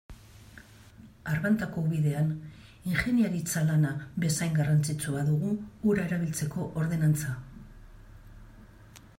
[1.33, 2.31] Arbantako ubidean
[2.93, 3.93] ingeniaritza lana
[4.25, 5.53] bezain garrantzitsua dugu
[5.93, 7.39] ura erabiltzeko ordenantza.